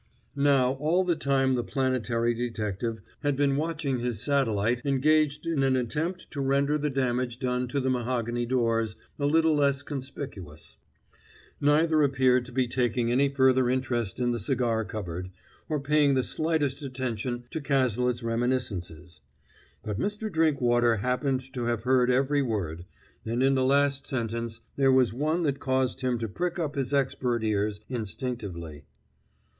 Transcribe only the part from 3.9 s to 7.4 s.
his satellite engaged in an attempt to render the damage